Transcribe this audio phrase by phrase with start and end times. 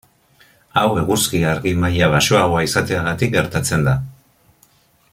[0.81, 3.95] Hau eguzki argi maila baxuagoa izateagatik gertatzen da.